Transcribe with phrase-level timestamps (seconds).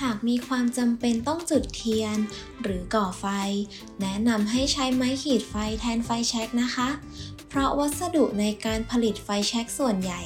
[0.00, 2.16] หากมีความจำเป็นต้องจุดเทียน
[2.62, 3.26] หรือก่อไฟ
[4.00, 6.88] แนะนำให้ใช้ไม้ขีดไฟแทนไฟแช็กนะคะ
[7.48, 10.20] เพราะวัสดุในการผลิตไฟแช็กส่วนใหญ่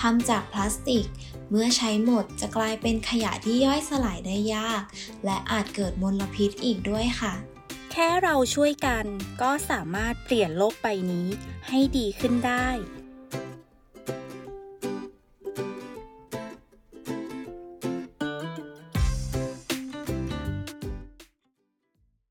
[0.00, 1.06] ทำจากพลาสติก
[1.50, 4.82] เมื่อใช้หมดจะกลายเป็นขยะที่ย่อยสลายได้ยาก
[5.24, 7.34] และอาจเกิดมลพิษอีกด้วยค่ะ
[7.92, 9.04] แค่เราช่วยกัน
[9.42, 11.28] ก็สามารถเปลี่ยนโลกใบนี้
[11.68, 12.68] ให้ดีขึ้นได้